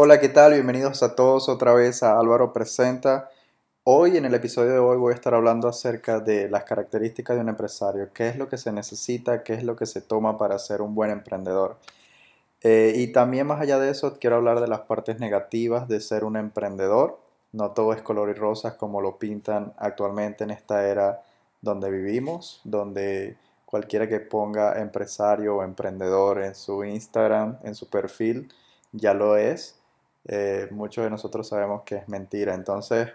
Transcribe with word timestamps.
Hola, 0.00 0.20
¿qué 0.20 0.28
tal? 0.28 0.52
Bienvenidos 0.52 1.02
a 1.02 1.16
todos 1.16 1.48
otra 1.48 1.74
vez 1.74 2.02
a 2.02 2.18
Álvaro 2.20 2.52
Presenta. 2.52 3.30
Hoy, 3.82 4.16
en 4.16 4.24
el 4.24 4.32
episodio 4.32 4.70
de 4.70 4.78
hoy, 4.78 4.96
voy 4.96 5.12
a 5.12 5.16
estar 5.16 5.34
hablando 5.34 5.66
acerca 5.66 6.20
de 6.20 6.48
las 6.48 6.64
características 6.64 7.36
de 7.36 7.42
un 7.42 7.48
empresario, 7.48 8.12
qué 8.14 8.28
es 8.28 8.36
lo 8.36 8.48
que 8.48 8.58
se 8.58 8.70
necesita, 8.70 9.42
qué 9.42 9.54
es 9.54 9.64
lo 9.64 9.76
que 9.76 9.86
se 9.86 10.00
toma 10.00 10.38
para 10.38 10.58
ser 10.60 10.82
un 10.82 10.94
buen 10.94 11.10
emprendedor. 11.10 11.78
Eh, 12.62 12.94
y 12.96 13.08
también 13.08 13.48
más 13.48 13.60
allá 13.60 13.78
de 13.78 13.90
eso, 13.90 14.18
quiero 14.20 14.36
hablar 14.36 14.60
de 14.60 14.68
las 14.68 14.80
partes 14.80 15.18
negativas 15.18 15.88
de 15.88 16.00
ser 16.00 16.24
un 16.24 16.36
emprendedor. 16.36 17.18
No 17.52 17.72
todo 17.72 17.92
es 17.92 18.00
color 18.00 18.28
y 18.30 18.34
rosas 18.34 18.74
como 18.74 19.00
lo 19.00 19.18
pintan 19.18 19.72
actualmente 19.78 20.44
en 20.44 20.52
esta 20.52 20.88
era 20.88 21.22
donde 21.60 21.90
vivimos, 21.90 22.60
donde 22.62 23.36
cualquiera 23.68 24.08
que 24.08 24.18
ponga 24.20 24.80
empresario 24.80 25.56
o 25.56 25.62
emprendedor 25.62 26.42
en 26.42 26.54
su 26.54 26.84
Instagram, 26.84 27.58
en 27.62 27.74
su 27.74 27.90
perfil, 27.90 28.50
ya 28.92 29.12
lo 29.12 29.36
es. 29.36 29.78
Eh, 30.24 30.68
muchos 30.70 31.04
de 31.04 31.10
nosotros 31.10 31.46
sabemos 31.46 31.82
que 31.82 31.96
es 31.96 32.08
mentira. 32.08 32.54
Entonces, 32.54 33.10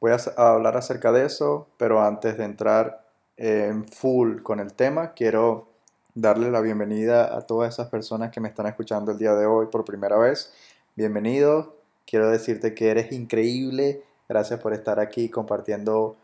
voy 0.00 0.12
a 0.12 0.16
hablar 0.36 0.76
acerca 0.76 1.10
de 1.10 1.24
eso, 1.24 1.66
pero 1.78 2.00
antes 2.00 2.38
de 2.38 2.44
entrar 2.44 3.04
en 3.36 3.84
full 3.84 4.42
con 4.42 4.60
el 4.60 4.72
tema, 4.72 5.14
quiero 5.14 5.66
darle 6.14 6.52
la 6.52 6.60
bienvenida 6.60 7.36
a 7.36 7.40
todas 7.40 7.74
esas 7.74 7.88
personas 7.88 8.30
que 8.30 8.40
me 8.40 8.48
están 8.48 8.66
escuchando 8.66 9.10
el 9.10 9.18
día 9.18 9.34
de 9.34 9.46
hoy 9.46 9.66
por 9.66 9.84
primera 9.84 10.16
vez. 10.16 10.52
Bienvenido, 10.94 11.74
quiero 12.06 12.30
decirte 12.30 12.72
que 12.72 12.92
eres 12.92 13.10
increíble. 13.10 14.04
Gracias 14.28 14.60
por 14.60 14.74
estar 14.74 15.00
aquí 15.00 15.28
compartiendo 15.28 16.16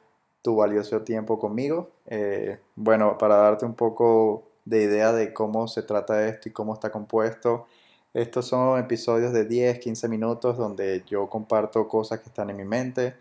tu 0.43 0.57
valioso 0.57 1.03
tiempo 1.03 1.39
conmigo. 1.39 1.91
Eh, 2.07 2.59
bueno, 2.77 3.19
para 3.19 3.37
darte 3.37 3.65
un 3.65 3.75
poco 3.75 4.45
de 4.65 4.83
idea 4.83 5.13
de 5.13 5.33
cómo 5.33 5.69
se 5.69 5.83
trata 5.83 6.27
esto 6.29 6.49
y 6.49 6.53
cómo 6.53 6.75
está 6.75 6.91
compuesto, 6.91 7.67
estos 8.15 8.47
son 8.49 8.79
episodios 8.79 9.33
de 9.33 9.45
10, 9.45 9.79
15 9.79 10.09
minutos 10.09 10.57
donde 10.57 11.05
yo 11.07 11.29
comparto 11.29 11.89
cosas 11.89 12.21
que 12.21 12.29
están 12.29 12.51
en 12.51 12.57
mi 12.57 12.65
mente, 12.65 13.15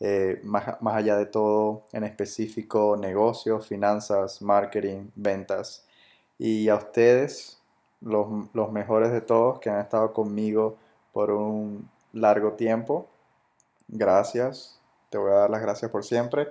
eh, 0.00 0.40
más, 0.44 0.80
más, 0.82 0.96
allá 0.96 1.16
de 1.16 1.26
todo, 1.26 1.84
en 1.92 2.04
específico, 2.04 2.96
negocios, 2.96 3.66
finanzas, 3.66 4.42
marketing, 4.42 5.10
ventas. 5.14 5.86
Y 6.38 6.68
a 6.68 6.76
ustedes, 6.76 7.60
los, 8.00 8.26
los 8.52 8.72
mejores 8.72 9.12
de 9.12 9.20
todos 9.20 9.60
que 9.60 9.70
han 9.70 9.80
estado 9.80 10.12
conmigo 10.12 10.76
por 11.12 11.30
un 11.30 11.88
largo 12.12 12.52
tiempo, 12.54 13.06
gracias, 13.88 14.81
te 15.12 15.18
voy 15.18 15.30
a 15.30 15.34
dar 15.34 15.50
las 15.50 15.62
gracias 15.62 15.90
por 15.90 16.04
siempre. 16.04 16.48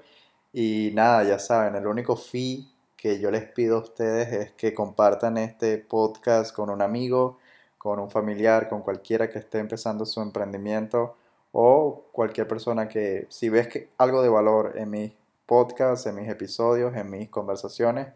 Y 0.54 0.92
nada, 0.94 1.23
ya 1.23 1.40
saben, 1.40 1.76
el 1.76 1.88
único 1.88 2.16
fee 2.16 2.70
que 2.95 3.20
yo 3.20 3.31
les 3.31 3.50
pido 3.52 3.78
a 3.78 3.81
ustedes 3.81 4.31
es 4.31 4.52
que 4.54 4.73
compartan 4.73 5.38
este 5.38 5.80
podcast 5.80 6.56
con 6.56 6.70
un 6.70 6.82
amigo, 6.82 7.39
con 7.80 8.00
un 8.00 8.12
familiar, 8.12 8.70
con 8.70 8.84
cualquiera 8.84 9.30
que 9.30 9.39
esté 9.39 9.58
empezando 9.59 10.06
su 10.06 10.22
emprendimiento 10.22 11.16
o 11.52 12.06
cualquier 12.12 12.48
persona 12.48 12.88
que 12.88 13.26
si 13.30 13.50
ves 13.50 13.67
que 13.67 13.89
algo 13.98 14.22
de 14.22 14.30
valor 14.30 14.73
en 14.76 14.92
mis 14.92 15.12
podcasts, 15.48 16.06
en 16.06 16.16
mis 16.16 16.30
episodios, 16.30 16.95
en 16.95 17.09
mis 17.09 17.30
conversaciones, 17.30 18.09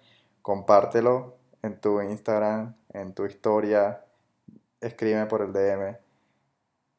compártelo 0.44 1.36
en 1.64 1.82
tu 1.82 2.02
Instagram, 2.02 2.76
en 2.94 3.14
tu 3.14 3.26
historia, 3.26 4.06
escribe 4.80 5.26
por 5.26 5.42
el 5.42 5.52
DM. 5.52 5.98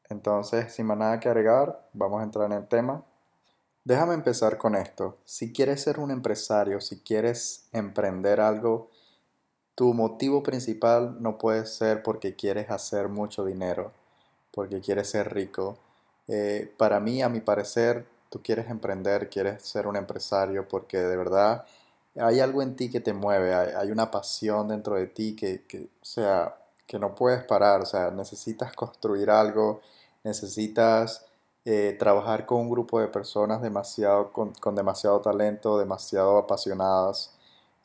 Entonces, 0.09 0.73
sin 0.73 0.85
más 0.87 0.97
nada 0.97 1.19
que 1.19 1.29
agregar, 1.29 1.89
vamos 1.93 2.19
a 2.19 2.23
entrar 2.23 2.45
en 2.47 2.57
el 2.57 2.67
tema. 2.67 3.03
Déjame 3.87 4.15
empezar 4.15 4.57
con 4.57 4.75
esto. 4.75 5.15
Si 5.23 5.53
quieres 5.53 5.81
ser 5.81 6.01
un 6.01 6.11
empresario, 6.11 6.81
si 6.81 6.99
quieres 6.99 7.69
emprender 7.71 8.41
algo, 8.41 8.89
tu 9.75 9.93
motivo 9.93 10.43
principal 10.43 11.15
no 11.21 11.37
puede 11.37 11.65
ser 11.65 12.03
porque 12.03 12.35
quieres 12.35 12.69
hacer 12.69 13.07
mucho 13.07 13.45
dinero, 13.45 13.93
porque 14.51 14.81
quieres 14.81 15.09
ser 15.09 15.33
rico. 15.33 15.77
Eh, 16.27 16.69
para 16.75 16.99
mí, 16.99 17.21
a 17.21 17.29
mi 17.29 17.39
parecer, 17.39 18.05
tú 18.29 18.41
quieres 18.43 18.69
emprender, 18.69 19.29
quieres 19.29 19.63
ser 19.63 19.87
un 19.87 19.95
empresario 19.95 20.67
porque 20.67 20.97
de 20.97 21.15
verdad 21.15 21.63
hay 22.17 22.41
algo 22.41 22.61
en 22.61 22.75
ti 22.75 22.89
que 22.89 22.99
te 22.99 23.13
mueve, 23.13 23.55
hay, 23.55 23.89
una 23.89 24.11
pasión 24.11 24.67
dentro 24.67 24.95
de 24.95 25.07
ti 25.07 25.33
que, 25.33 25.63
o 26.01 26.05
sea, 26.05 26.57
que 26.85 26.99
no 26.99 27.15
puedes 27.15 27.41
parar, 27.45 27.83
o 27.83 27.85
sea, 27.85 28.11
necesitas 28.11 28.73
construir 28.73 29.29
algo, 29.29 29.79
necesitas 30.25 31.26
eh, 31.69 31.97
trabajar 31.99 32.45
con 32.45 32.61
un 32.61 32.69
grupo 32.69 33.01
de 33.01 33.09
personas 33.09 33.61
demasiado, 33.61 34.31
con, 34.31 34.53
con 34.53 34.73
demasiado 34.75 35.19
talento, 35.19 35.77
demasiado 35.77 36.37
apasionadas 36.37 37.37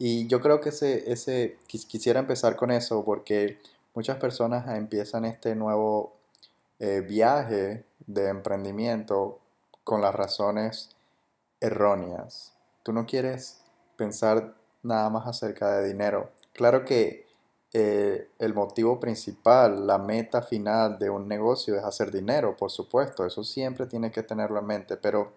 y 0.04 0.26
yo 0.26 0.40
creo 0.40 0.60
que 0.60 0.70
ese, 0.70 1.12
ese, 1.12 1.58
quisiera 1.66 2.18
empezar 2.18 2.56
con 2.56 2.72
eso 2.72 3.04
porque 3.04 3.58
muchas 3.94 4.16
personas 4.16 4.66
empiezan 4.76 5.24
este 5.24 5.54
nuevo 5.54 6.12
eh, 6.80 7.02
viaje 7.08 7.84
de 8.06 8.28
emprendimiento 8.28 9.38
con 9.84 10.00
las 10.00 10.12
razones 10.12 10.96
erróneas. 11.60 12.52
Tú 12.82 12.92
no 12.92 13.06
quieres 13.06 13.62
pensar 13.96 14.54
nada 14.82 15.08
más 15.08 15.28
acerca 15.28 15.70
de 15.76 15.86
dinero. 15.86 16.30
Claro 16.52 16.84
que 16.84 17.24
eh, 17.74 18.28
el 18.38 18.54
motivo 18.54 19.00
principal, 19.00 19.86
la 19.86 19.98
meta 19.98 20.42
final 20.42 20.98
de 20.98 21.10
un 21.10 21.26
negocio 21.28 21.76
es 21.76 21.84
hacer 21.84 22.10
dinero, 22.10 22.56
por 22.56 22.70
supuesto, 22.70 23.24
eso 23.24 23.44
siempre 23.44 23.86
tiene 23.86 24.10
que 24.10 24.22
tenerlo 24.22 24.58
en 24.58 24.66
mente, 24.66 24.96
pero 24.96 25.32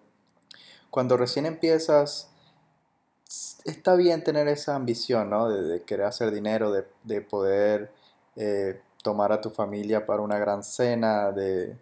cuando 0.90 1.16
recién 1.16 1.46
empiezas 1.46 2.30
está 3.64 3.94
bien 3.96 4.22
tener 4.22 4.48
esa 4.48 4.76
ambición, 4.76 5.30
¿no? 5.30 5.48
De, 5.48 5.82
querer 5.82 6.06
hacer 6.06 6.30
dinero, 6.30 6.72
de, 6.72 7.20
poder 7.22 7.90
eh, 8.36 8.80
tomar 9.02 9.32
a 9.32 9.40
tu 9.40 9.50
familia 9.50 10.06
para 10.06 10.22
una 10.22 10.38
gran 10.38 10.62
cena, 10.62 11.32
de 11.32 11.76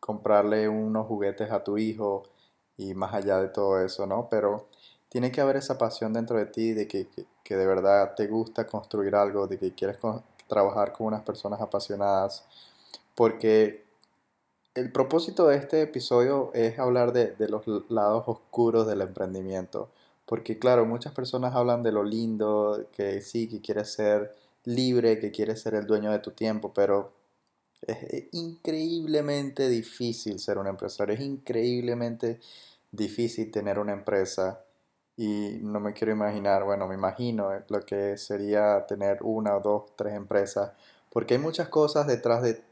comprarle 0.00 0.68
unos 0.68 1.06
juguetes 1.06 1.50
a 1.50 1.64
tu 1.64 1.78
hijo 1.78 2.24
y 2.76 2.94
más 2.94 3.14
allá 3.14 3.38
de 3.38 3.48
todo 3.48 3.80
eso, 3.80 4.06
¿no? 4.06 4.28
Pero 4.28 4.68
tiene 5.08 5.32
que 5.32 5.40
haber 5.40 5.56
esa 5.56 5.78
pasión 5.78 6.12
dentro 6.12 6.38
de 6.38 6.46
ti 6.46 6.72
de 6.72 6.86
que, 6.86 7.08
de 7.54 7.66
verdad 7.66 8.14
te 8.16 8.26
gusta 8.26 8.66
construir 8.66 9.14
algo, 9.14 9.46
de 9.46 9.58
que 9.58 9.74
quieres 9.74 9.98
trabajar 10.48 10.92
con 10.92 11.08
unas 11.08 11.22
personas 11.22 11.60
apasionadas, 11.60 12.44
porque 13.14 13.84
el 14.74 14.90
propósito 14.90 15.46
de 15.46 15.56
este 15.56 15.82
episodio 15.82 16.50
es 16.54 16.78
hablar 16.78 17.12
de, 17.12 17.32
de 17.36 17.48
los 17.48 17.62
lados 17.90 18.24
oscuros 18.26 18.86
del 18.86 19.02
emprendimiento. 19.02 19.90
Porque 20.26 20.58
claro, 20.58 20.84
muchas 20.86 21.12
personas 21.12 21.54
hablan 21.54 21.82
de 21.82 21.92
lo 21.92 22.02
lindo, 22.02 22.86
que 22.92 23.20
sí, 23.22 23.48
que 23.48 23.60
quieres 23.60 23.92
ser 23.92 24.34
libre, 24.64 25.20
que 25.20 25.30
quieres 25.30 25.62
ser 25.62 25.74
el 25.74 25.86
dueño 25.86 26.10
de 26.10 26.18
tu 26.18 26.32
tiempo, 26.32 26.72
pero 26.74 27.12
es 27.82 28.24
increíblemente 28.32 29.68
difícil 29.68 30.40
ser 30.40 30.58
un 30.58 30.66
empresario, 30.66 31.14
es 31.14 31.20
increíblemente 31.20 32.40
difícil 32.90 33.50
tener 33.50 33.78
una 33.78 33.92
empresa 33.92 34.65
y 35.16 35.58
no 35.62 35.80
me 35.80 35.92
quiero 35.92 36.12
imaginar, 36.12 36.64
bueno, 36.64 36.86
me 36.86 36.94
imagino 36.94 37.50
lo 37.68 37.80
que 37.80 38.18
sería 38.18 38.86
tener 38.86 39.18
una 39.22 39.58
dos, 39.60 39.96
tres 39.96 40.14
empresas, 40.14 40.72
porque 41.10 41.34
hay 41.34 41.40
muchas 41.40 41.68
cosas 41.68 42.06
detrás 42.06 42.42
de, 42.42 42.62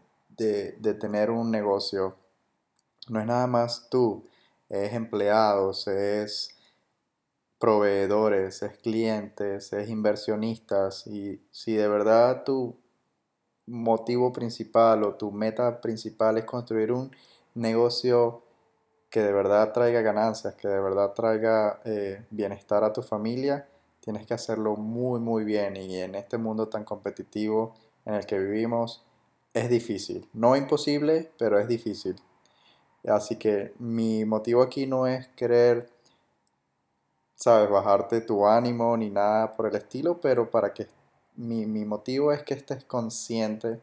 de 0.78 0.94
tener 0.94 1.30
un 1.30 1.50
negocio. 1.50 2.16
No 3.08 3.20
es 3.20 3.26
nada 3.26 3.46
más 3.46 3.88
tú, 3.90 4.24
es 4.68 4.92
empleados, 4.92 5.86
es 5.88 6.54
proveedores, 7.58 8.62
es 8.62 8.76
clientes, 8.78 9.72
es 9.72 9.88
inversionistas 9.88 11.06
y 11.06 11.40
si 11.50 11.72
de 11.74 11.88
verdad 11.88 12.44
tu 12.44 12.76
motivo 13.66 14.32
principal 14.32 15.02
o 15.04 15.14
tu 15.14 15.32
meta 15.32 15.80
principal 15.80 16.36
es 16.36 16.44
construir 16.44 16.92
un 16.92 17.10
negocio 17.54 18.43
que 19.14 19.22
de 19.22 19.32
verdad 19.32 19.72
traiga 19.72 20.00
ganancias, 20.00 20.56
que 20.56 20.66
de 20.66 20.80
verdad 20.80 21.12
traiga 21.12 21.78
eh, 21.84 22.26
bienestar 22.30 22.82
a 22.82 22.92
tu 22.92 23.00
familia, 23.00 23.64
tienes 24.00 24.26
que 24.26 24.34
hacerlo 24.34 24.74
muy 24.74 25.20
muy 25.20 25.44
bien. 25.44 25.76
Y 25.76 25.98
en 25.98 26.16
este 26.16 26.36
mundo 26.36 26.66
tan 26.66 26.82
competitivo 26.82 27.74
en 28.06 28.14
el 28.14 28.26
que 28.26 28.40
vivimos 28.40 29.04
es 29.52 29.70
difícil, 29.70 30.28
no 30.32 30.56
imposible, 30.56 31.30
pero 31.38 31.60
es 31.60 31.68
difícil. 31.68 32.16
Así 33.06 33.36
que 33.36 33.72
mi 33.78 34.24
motivo 34.24 34.62
aquí 34.62 34.88
no 34.88 35.06
es 35.06 35.28
querer 35.28 35.88
sabes, 37.36 37.70
bajarte 37.70 38.20
tu 38.20 38.48
ánimo 38.48 38.96
ni 38.96 39.10
nada 39.10 39.54
por 39.54 39.66
el 39.68 39.76
estilo, 39.76 40.20
pero 40.20 40.50
para 40.50 40.74
que 40.74 40.88
mi, 41.36 41.66
motivo 41.84 42.32
es 42.32 42.42
que 42.42 42.54
estés 42.54 42.82
consciente 42.84 43.80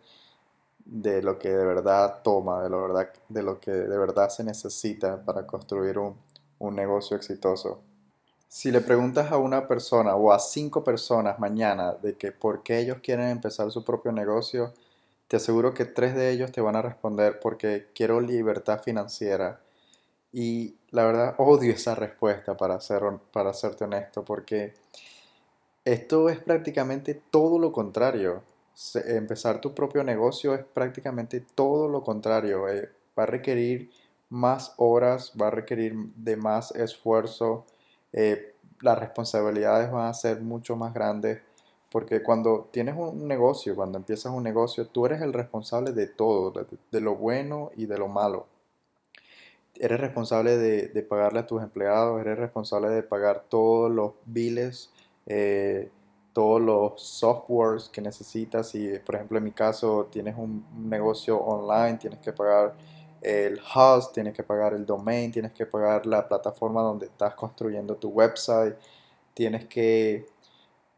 de 0.92 1.22
lo 1.22 1.40
que 1.40 1.50
de 1.50 1.64
verdad 1.64 2.20
toma, 2.22 2.62
de 2.62 2.70
lo, 2.70 2.82
verdad, 2.82 3.14
de 3.30 3.44
lo 3.44 3.62
que 3.62 3.72
de 3.72 3.98
verdad 3.98 4.28
se 4.30 4.44
necesita 4.44 5.24
para 5.24 5.48
construir 5.48 5.98
un, 5.98 6.18
un 6.60 6.76
negocio 6.76 7.16
exitoso. 7.16 7.80
Si 8.50 8.72
le 8.72 8.82
preguntas 8.82 9.32
a 9.32 9.38
una 9.38 9.70
persona 9.70 10.16
o 10.16 10.34
a 10.34 10.40
cinco 10.40 10.84
personas 10.84 11.40
mañana 11.40 11.94
de 11.94 12.18
que 12.18 12.34
por 12.34 12.62
qué 12.62 12.80
ellos 12.80 12.98
quieren 13.02 13.30
empezar 13.30 13.72
su 13.72 13.86
propio 13.86 14.12
negocio, 14.12 14.74
te 15.30 15.38
aseguro 15.38 15.74
que 15.74 15.86
tres 15.86 16.14
de 16.14 16.30
ellos 16.30 16.52
te 16.52 16.60
van 16.60 16.76
a 16.76 16.82
responder 16.82 17.40
porque 17.40 17.88
quiero 17.96 18.20
libertad 18.20 18.82
financiera 18.84 19.62
y 20.34 20.76
la 20.90 21.06
verdad 21.06 21.36
odio 21.38 21.72
esa 21.72 21.96
respuesta 21.96 22.58
para, 22.58 22.82
ser, 22.82 23.02
para 23.32 23.54
serte 23.54 23.86
honesto, 23.86 24.26
porque 24.26 24.74
esto 25.86 26.28
es 26.28 26.40
prácticamente 26.40 27.22
todo 27.32 27.60
lo 27.60 27.72
contrario. 27.72 28.44
Empezar 29.06 29.62
tu 29.62 29.74
propio 29.74 30.04
negocio 30.04 30.56
es 30.56 30.64
prácticamente 30.64 31.44
todo 31.56 31.88
lo 31.88 32.04
contrario. 32.04 32.68
Eh, 32.68 32.90
va 33.18 33.24
a 33.24 33.28
requerir 33.28 33.92
más 34.30 34.74
horas, 34.78 35.34
va 35.40 35.48
a 35.48 35.52
requerir 35.52 35.96
de 36.16 36.36
más 36.38 36.72
esfuerzo. 36.72 37.66
Eh, 38.14 38.56
las 38.82 38.98
responsabilidades 38.98 39.92
van 39.92 40.08
a 40.08 40.14
ser 40.14 40.42
mucho 40.42 40.76
más 40.76 40.94
grandes. 40.94 41.42
Porque 41.92 42.24
cuando 42.24 42.70
tienes 42.72 42.96
un 42.98 43.28
negocio, 43.28 43.76
cuando 43.76 43.98
empiezas 43.98 44.32
un 44.32 44.44
negocio, 44.44 44.88
tú 44.88 45.06
eres 45.06 45.22
el 45.22 45.34
responsable 45.34 45.92
de 45.92 46.08
todo, 46.08 46.54
de, 46.92 47.02
lo 47.02 47.16
bueno 47.16 47.72
y 47.76 47.86
de 47.86 47.98
lo 47.98 48.08
malo. 48.08 48.48
Eres 49.76 50.00
responsable 50.00 50.58
de, 50.58 51.04
pagarle 51.04 51.40
a 51.40 51.48
tus 51.48 51.62
empleados, 51.62 52.22
eres 52.22 52.40
responsable 52.40 52.90
de 52.90 53.04
pagar 53.04 53.44
todos 53.50 53.92
los 53.92 54.14
biles, 54.26 54.90
eh, 55.26 55.92
todos 56.34 56.62
los 56.62 57.02
softwares 57.02 57.90
que 57.90 58.02
necesitas. 58.02 58.70
Si, 58.70 59.00
por 59.00 59.16
ejemplo, 59.16 59.38
en 59.38 59.44
mi 59.44 59.52
caso, 59.52 60.08
tienes 60.12 60.36
un, 60.38 60.66
negocio 60.90 61.40
online, 61.40 61.98
tienes 61.98 62.20
que 62.20 62.34
pagar 62.34 62.76
el 63.22 63.60
host, 63.74 64.14
tienes 64.14 64.34
que 64.34 64.44
pagar 64.44 64.74
el 64.74 64.86
domain, 64.86 65.32
tienes 65.32 65.52
que 65.52 65.66
pagar 65.66 66.06
la 66.06 66.28
plataforma 66.28 66.82
donde 66.82 67.08
estás 67.08 67.36
construyendo 67.36 67.96
tu 67.96 68.10
website, 68.10 68.76
tienes 69.34 69.66
que... 69.68 70.26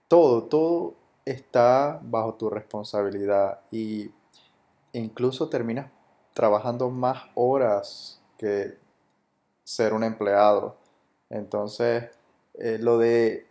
Todo, 0.07 0.43
todo 0.43 0.93
está 1.25 1.99
bajo 2.03 2.35
tu 2.35 2.49
responsabilidad 2.49 3.61
y 3.71 4.11
incluso 4.91 5.49
terminas 5.49 5.87
trabajando 6.33 6.89
más 6.89 7.23
horas 7.35 8.21
que 8.37 8.77
ser 9.63 9.93
un 9.93 10.03
empleado. 10.03 10.75
Entonces, 11.29 12.09
eh, 12.55 12.77
lo 12.79 12.97
de 12.97 13.47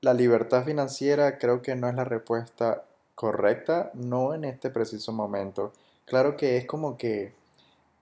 la 0.00 0.14
libertad 0.14 0.64
financiera 0.64 1.38
creo 1.38 1.62
que 1.62 1.74
no 1.74 1.88
es 1.88 1.94
la 1.94 2.04
respuesta 2.04 2.84
correcta, 3.14 3.90
no 3.94 4.34
en 4.34 4.44
este 4.44 4.70
preciso 4.70 5.12
momento. 5.12 5.72
Claro 6.04 6.36
que 6.36 6.56
es 6.56 6.66
como 6.66 6.96
que 6.96 7.34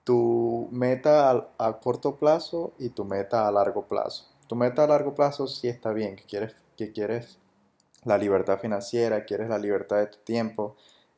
tu 0.03 0.69
meta 0.71 1.49
a, 1.57 1.79
corto 1.79 2.15
plazo 2.15 2.71
y 2.79 2.89
tu 2.89 3.03
meta 3.03 3.47
a 3.47 3.51
largo 3.51 3.83
plazo. 3.87 4.25
Tu 4.47 4.55
meta 4.55 4.83
a 4.83 4.87
largo 4.87 5.15
plazo 5.15 5.47
sí 5.47 5.67
está 5.67 5.91
bien, 5.91 6.15
que 6.15 6.23
quieres, 6.23 6.55
que 6.77 6.91
quieres 6.91 7.39
la 8.05 8.17
libertad 8.17 8.59
financiera, 8.59 9.25
quieres 9.25 9.49
la 9.49 9.57
libertad 9.57 9.97
de 9.97 10.07
tu 10.07 10.19
tiempo, 10.19 10.75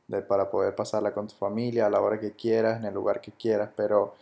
de, 0.07 0.21
para 0.23 0.49
poder 0.49 0.75
pasarla 0.75 1.13
con 1.13 1.27
tu 1.27 1.35
familia 1.35 1.85
a 1.85 1.89
la 1.89 2.01
hora 2.01 2.19
que 2.19 2.31
quieras, 2.31 2.79
en 2.79 2.85
el 2.85 2.93
lugar 2.93 3.21
que 3.21 3.31
quieras, 3.31 3.69
pero 3.75 4.15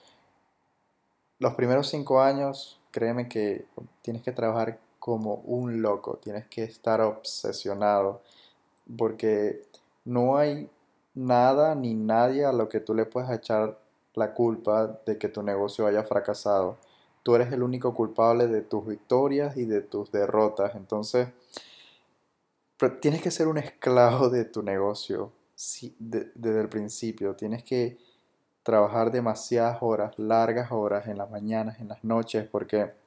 los 1.39 1.53
primeros 1.53 1.87
cinco 1.87 2.19
años, 2.19 2.81
créeme 2.91 3.29
que 3.29 3.65
tienes 4.01 4.23
que 4.23 4.31
trabajar 4.31 4.79
como 5.07 5.35
un 5.45 5.81
loco, 5.81 6.17
tienes 6.17 6.47
que 6.47 6.65
estar 6.65 6.99
obsesionado, 6.99 8.23
porque 8.97 9.61
no 10.03 10.35
hay 10.35 10.69
nada 11.15 11.75
ni 11.75 11.93
nadie 11.93 12.43
a 12.43 12.51
lo 12.51 12.67
que 12.67 12.81
tú 12.81 12.93
le 12.93 13.05
puedas 13.05 13.31
echar 13.31 13.79
la 14.15 14.33
culpa 14.33 14.99
de 15.05 15.17
que 15.17 15.29
tu 15.29 15.43
negocio 15.43 15.87
haya 15.87 16.03
fracasado. 16.03 16.75
Tú 17.23 17.35
eres 17.35 17.53
el 17.53 17.63
único 17.63 17.93
culpable 17.93 18.47
de 18.47 18.61
tus 18.61 18.85
victorias 18.85 19.55
y 19.55 19.63
de 19.63 19.79
tus 19.79 20.11
derrotas. 20.11 20.75
Entonces, 20.75 21.29
tienes 22.99 23.21
que 23.21 23.31
ser 23.31 23.47
un 23.47 23.59
esclavo 23.59 24.27
de 24.27 24.43
tu 24.43 24.61
negocio 24.61 25.31
desde 25.99 26.59
el 26.59 26.67
principio. 26.67 27.33
Tienes 27.33 27.63
que 27.63 27.97
trabajar 28.61 29.09
demasiadas 29.09 29.77
horas, 29.79 30.19
largas 30.19 30.69
horas 30.73 31.07
en 31.07 31.17
las 31.17 31.31
mañanas, 31.31 31.79
en 31.79 31.87
las 31.87 32.03
noches, 32.03 32.45
porque 32.51 33.06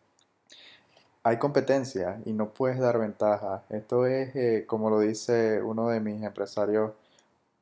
hay 1.23 1.39
competencia 1.39 2.21
y 2.25 2.33
no 2.33 2.53
puedes 2.55 2.79
dar 2.79 2.99
ventaja. 2.99 3.65
Esto 3.71 4.07
es, 4.07 4.35
eh, 4.37 4.65
como 4.67 4.91
lo 4.91 5.01
dice 5.01 5.63
uno 5.63 5.89
de 5.89 6.01
mis 6.01 6.23
empresarios 6.23 6.93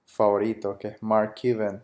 favoritos, 0.05 0.79
que 0.79 0.89
es 0.89 1.03
Mark 1.03 1.35
Cuban. 1.41 1.83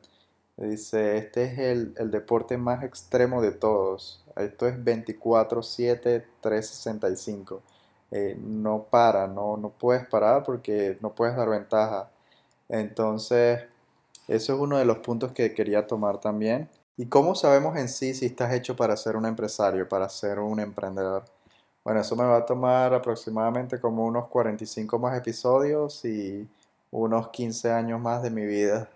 Dice, 0.56 1.19
este 1.19 1.44
es 1.44 1.59
el, 1.59 2.11
deporte 2.11 2.56
más 2.59 2.85
extremo 2.85 3.43
de 3.43 3.53
todos. 3.53 4.25
Esto 4.37 4.67
es 4.69 4.76
24/7, 4.85 6.25
365. 6.41 7.62
Eh, 8.11 8.37
no 8.41 8.85
para, 8.91 9.27
no, 9.27 9.56
no 9.56 9.70
puedes 9.70 10.06
parar 10.06 10.44
porque 10.44 10.99
no 11.00 11.15
puedes 11.15 11.37
dar 11.37 11.49
ventaja. 11.49 12.11
Entonces, 12.69 13.62
eso 14.29 14.55
es 14.55 14.61
uno 14.61 14.79
de 14.79 14.85
los 14.85 14.99
puntos 14.99 15.32
que 15.32 15.55
quería 15.55 15.87
tomar 15.87 16.20
también. 16.20 16.69
¿Y 16.97 17.06
cómo 17.06 17.35
sabemos 17.35 17.77
en 17.77 17.88
sí 17.88 18.15
si 18.15 18.27
estás 18.27 18.53
hecho 18.53 18.77
para 18.77 18.97
ser 18.97 19.17
un 19.17 19.27
empresario, 19.27 19.88
para 19.88 20.09
ser 20.09 20.38
un 20.38 20.61
emprendedor? 20.61 21.25
Bueno, 21.84 22.00
eso 22.00 22.16
me 22.16 22.25
va 22.25 22.38
a 22.38 22.46
tomar 22.46 22.94
aproximadamente 22.94 23.78
como 23.78 24.06
unos 24.06 24.28
45 24.28 24.98
más 24.98 25.19
episodios 25.19 26.02
y 26.06 26.48
unos 26.90 27.28
15 27.28 27.72
años 27.72 28.00
más 28.00 28.22
de 28.22 28.31
mi 28.31 28.46
vida. 28.46 28.88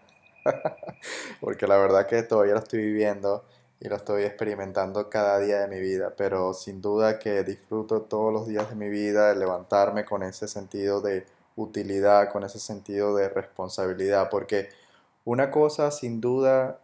Porque 1.40 1.66
la 1.66 1.76
verdad 1.76 2.06
que 2.06 2.22
todavía 2.22 2.54
lo 2.54 2.60
estoy 2.60 2.80
viviendo 2.80 3.44
y 3.78 3.88
lo 3.88 3.96
estoy 3.96 4.22
experimentando 4.22 5.10
cada 5.10 5.38
día 5.38 5.60
de 5.60 5.68
mi 5.68 5.80
vida. 5.80 6.14
Pero 6.16 6.54
sin 6.54 6.80
duda 6.80 7.18
que 7.18 7.44
disfruto 7.44 8.02
todos 8.02 8.32
los 8.32 8.46
días 8.48 8.70
de 8.70 8.76
mi 8.76 8.88
vida 8.88 9.28
de 9.28 9.36
levantarme 9.36 10.06
con 10.06 10.22
ese 10.22 10.48
sentido 10.48 11.02
de 11.02 11.26
utilidad, 11.56 12.32
con 12.32 12.42
ese 12.42 12.58
sentido 12.58 13.14
de 13.14 13.28
responsabilidad. 13.28 14.30
Porque 14.30 14.70
una 15.26 15.50
cosa 15.50 15.90
sin 15.90 16.22
duda 16.22 16.80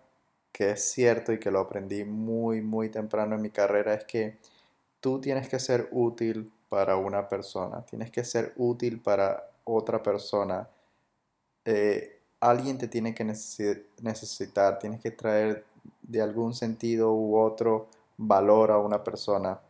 que 0.52 0.72
es 0.72 0.84
cierto 0.92 1.32
y 1.32 1.38
que 1.40 1.50
lo 1.50 1.60
aprendí 1.60 2.04
muy, 2.04 2.60
muy 2.60 2.90
temprano 2.90 3.36
en 3.36 3.42
mi 3.42 3.50
carrera 3.50 3.94
es 3.94 4.04
que 4.04 4.36
tú 5.04 5.20
tienes 5.20 5.50
que 5.50 5.58
ser 5.58 5.90
útil 5.92 6.50
para 6.70 6.96
una 6.96 7.28
persona, 7.28 7.84
tienes 7.84 8.10
que 8.10 8.24
ser 8.24 8.54
útil 8.56 9.02
para 9.02 9.50
otra 9.64 10.02
persona. 10.02 10.66
Eh, 11.66 12.22
alguien 12.40 12.78
te 12.78 12.88
tiene 12.88 13.14
que 13.14 13.22
necesitar, 13.22 14.78
tienes 14.78 15.02
que 15.02 15.10
traer 15.10 15.66
de 16.00 16.22
algún 16.22 16.54
sentido 16.54 17.12
u 17.12 17.36
otro 17.36 17.88
valor 18.16 18.70
a 18.70 18.78
una 18.78 19.04
persona. 19.04 19.60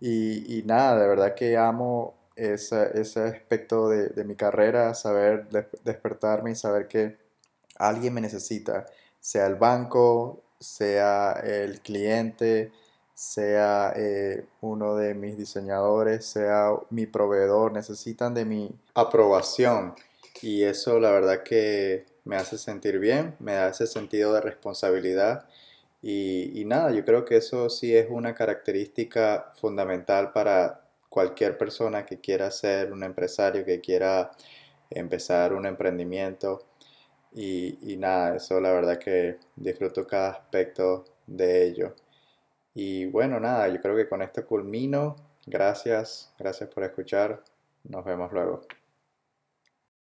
Y, 0.00 0.62
nada, 0.64 0.98
de 0.98 1.08
verdad 1.08 1.34
que 1.34 1.58
amo 1.58 2.14
ese, 2.34 2.98
ese 2.98 3.24
aspecto 3.24 3.90
de, 3.90 4.24
mi 4.24 4.34
carrera, 4.34 4.94
saber 4.94 5.46
despertarme 5.84 6.52
y 6.52 6.54
saber 6.54 6.88
que 6.88 7.18
alguien 7.76 8.14
me 8.14 8.22
necesita, 8.22 8.86
sea 9.20 9.44
el 9.44 9.56
banco, 9.56 10.42
sea 10.58 11.32
el 11.32 11.82
cliente, 11.82 12.72
sea 13.18 13.92
eh, 13.96 14.46
uno 14.60 14.94
de 14.94 15.12
mis 15.12 15.36
diseñadores, 15.36 16.24
sea 16.24 16.70
mi 16.90 17.04
proveedor, 17.06 17.72
necesitan 17.72 18.32
de 18.32 18.44
mi 18.44 18.70
aprobación. 18.94 19.96
Y 20.40 20.62
eso 20.62 21.00
la 21.00 21.10
verdad 21.10 21.42
que 21.42 22.06
me 22.24 22.36
hace 22.36 22.58
sentir 22.58 23.00
bien, 23.00 23.34
me 23.40 23.54
da 23.54 23.70
ese 23.70 23.88
sentido 23.88 24.32
de 24.34 24.40
responsabilidad. 24.40 25.48
Y, 26.00 26.60
y 26.60 26.64
nada, 26.64 26.92
yo 26.92 27.04
creo 27.04 27.24
que 27.24 27.38
eso 27.38 27.68
sí 27.70 27.96
es 27.96 28.06
una 28.08 28.36
característica 28.36 29.52
fundamental 29.60 30.30
para 30.32 30.82
cualquier 31.08 31.58
persona 31.58 32.06
que 32.06 32.20
quiera 32.20 32.52
ser 32.52 32.92
un 32.92 33.02
empresario, 33.02 33.64
que 33.64 33.80
quiera 33.80 34.30
empezar 34.90 35.54
un 35.54 35.66
emprendimiento. 35.66 36.66
Y, 37.34 37.78
y, 37.82 37.96
nada, 37.96 38.36
eso 38.36 38.60
la 38.60 38.72
verdad 38.72 38.98
que 38.98 39.38
disfruto 39.56 40.06
cada 40.06 40.30
aspecto 40.30 41.04
de 41.26 41.64
ello. 41.66 41.94
Y 42.74 43.06
bueno, 43.06 43.40
nada, 43.40 43.68
yo 43.68 43.80
creo 43.80 43.96
que 43.96 44.08
con 44.08 44.22
esto 44.22 44.46
culmino. 44.46 45.16
Gracias, 45.46 46.32
gracias 46.38 46.70
por 46.70 46.84
escuchar. 46.84 47.42
Nos 47.84 48.04
vemos 48.04 48.32
luego. 48.32 48.62